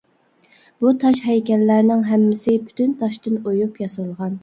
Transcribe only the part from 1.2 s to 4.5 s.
ھەيكەللەرنىڭ ھەممىسى پۈتۈن تاشتىن ئويۇپ ياسالغان.